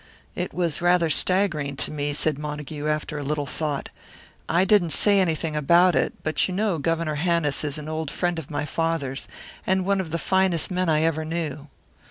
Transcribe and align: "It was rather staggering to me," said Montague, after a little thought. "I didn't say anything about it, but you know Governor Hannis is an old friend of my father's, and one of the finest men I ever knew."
"It 0.33 0.51
was 0.51 0.81
rather 0.81 1.11
staggering 1.11 1.75
to 1.75 1.91
me," 1.91 2.11
said 2.13 2.39
Montague, 2.39 2.87
after 2.87 3.19
a 3.19 3.23
little 3.23 3.45
thought. 3.45 3.89
"I 4.49 4.65
didn't 4.65 4.89
say 4.93 5.19
anything 5.19 5.55
about 5.55 5.93
it, 5.95 6.11
but 6.23 6.47
you 6.47 6.55
know 6.55 6.79
Governor 6.79 7.13
Hannis 7.21 7.63
is 7.63 7.77
an 7.77 7.87
old 7.87 8.09
friend 8.09 8.39
of 8.39 8.49
my 8.49 8.65
father's, 8.65 9.27
and 9.67 9.85
one 9.85 10.01
of 10.01 10.09
the 10.09 10.17
finest 10.17 10.71
men 10.71 10.89
I 10.89 11.03
ever 11.03 11.23
knew." 11.23 11.67